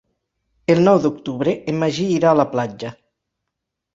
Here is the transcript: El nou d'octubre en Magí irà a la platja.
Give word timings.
El 0.75 0.79
nou 0.87 1.01
d'octubre 1.03 1.53
en 1.73 1.77
Magí 1.83 2.07
irà 2.13 2.31
a 2.31 2.39
la 2.39 2.47
platja. 2.57 2.93